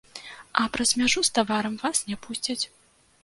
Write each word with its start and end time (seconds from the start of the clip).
А 0.61 0.63
праз 0.77 0.93
мяжу 1.01 1.23
з 1.29 1.33
таварам 1.37 1.77
вас 1.83 1.97
не 2.09 2.17
пусцяць. 2.23 2.61